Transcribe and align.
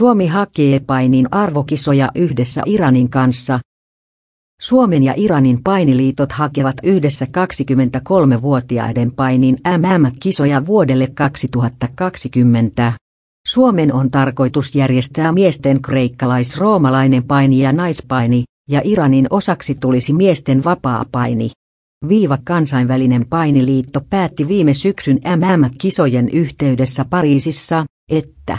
Suomi 0.00 0.26
hakee 0.26 0.80
painin 0.80 1.28
arvokisoja 1.30 2.08
yhdessä 2.14 2.62
Iranin 2.66 3.10
kanssa. 3.10 3.60
Suomen 4.60 5.02
ja 5.02 5.14
Iranin 5.16 5.62
painiliitot 5.64 6.32
hakevat 6.32 6.76
yhdessä 6.82 7.26
23-vuotiaiden 7.26 9.12
painin 9.12 9.58
MM-kisoja 9.78 10.66
vuodelle 10.66 11.06
2020. 11.14 12.92
Suomen 13.46 13.94
on 13.94 14.10
tarkoitus 14.10 14.74
järjestää 14.74 15.32
miesten 15.32 15.82
kreikkalais-roomalainen 15.82 17.24
paini 17.24 17.60
ja 17.60 17.72
naispaini, 17.72 18.44
ja 18.68 18.80
Iranin 18.84 19.26
osaksi 19.30 19.74
tulisi 19.74 20.12
miesten 20.12 20.64
vapaa-paini. 20.64 21.50
Viiva 22.08 22.38
kansainvälinen 22.44 23.26
painiliitto 23.30 24.00
päätti 24.10 24.48
viime 24.48 24.74
syksyn 24.74 25.20
MM-kisojen 25.36 26.28
yhteydessä 26.28 27.04
Pariisissa, 27.04 27.84
että 28.10 28.58